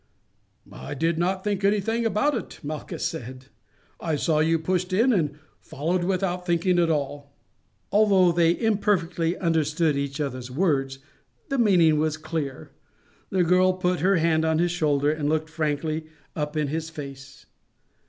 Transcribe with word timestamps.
"I 0.73 0.95
did 0.95 1.19
not 1.19 1.43
think 1.43 1.63
anything 1.63 2.07
about 2.07 2.33
it," 2.33 2.59
Malchus 2.63 3.05
said; 3.05 3.49
"I 3.99 4.15
saw 4.15 4.39
you 4.39 4.57
pushed 4.57 4.91
in 4.93 5.13
and 5.13 5.37
followed 5.59 6.05
without 6.05 6.43
thinking 6.43 6.79
at 6.79 6.89
all." 6.89 7.35
Although 7.91 8.31
they 8.31 8.59
imperfectly 8.59 9.37
understood 9.37 9.95
each 9.95 10.19
other's 10.19 10.49
words 10.49 10.97
the 11.49 11.59
meaning 11.59 11.99
was 11.99 12.17
clear; 12.17 12.71
the 13.29 13.43
girl 13.43 13.73
put 13.73 13.99
her 13.99 14.15
hand 14.15 14.43
on 14.43 14.57
his 14.57 14.71
shoulder 14.71 15.11
and 15.11 15.29
looked 15.29 15.51
frankly 15.51 16.07
up 16.35 16.57
in 16.57 16.69
his 16.69 16.89
face. 16.89 17.45